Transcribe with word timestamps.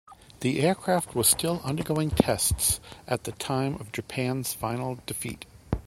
The 0.39 0.61
aircraft 0.61 1.13
was 1.13 1.27
still 1.29 1.61
undergoing 1.63 2.09
tests 2.09 2.79
at 3.07 3.25
the 3.25 3.33
time 3.33 3.75
of 3.75 3.91
Japan's 3.91 4.51
final 4.51 4.97
defeat. 5.05 5.45